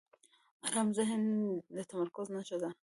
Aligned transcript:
آرام 0.67 0.89
ذهن 0.97 1.23
د 1.75 1.77
تمرکز 1.91 2.27
نښه 2.35 2.57
ده. 2.61 2.69